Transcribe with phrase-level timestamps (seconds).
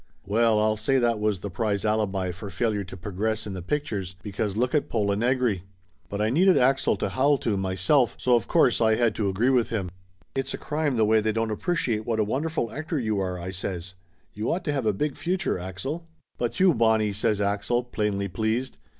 [0.25, 4.15] Well, I'll say that was the prize alibi for failure to progress in the pictures,
[4.23, 5.61] because lookit Pola Negri.
[6.09, 9.51] But I needed Axel to howl to, myself, so of course I had to agree
[9.51, 9.91] with him.
[10.33, 12.71] "It's a crime the way they don't appreciate what a 263 264 Laughter Limited wonderful
[12.71, 13.93] actor you are," I says.
[14.33, 16.07] "You ought to have a big future, Axel."
[16.39, 18.77] "But you, Bonnie!" says Axel, plainly pleased.